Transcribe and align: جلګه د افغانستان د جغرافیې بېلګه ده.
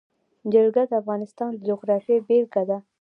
جلګه 0.53 0.83
د 0.87 0.91
افغانستان 1.01 1.51
د 1.55 1.59
جغرافیې 1.67 2.17
بېلګه 2.27 2.63
ده. 2.69 2.77